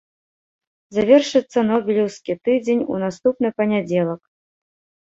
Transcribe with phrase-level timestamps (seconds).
[0.97, 4.21] Завершыцца нобелеўскі тыдзень у наступны панядзелак.